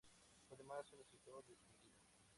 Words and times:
Fue 0.47 0.55
además 0.55 0.91
un 0.93 0.99
escritor 1.01 1.45
distinguido. 1.45 1.93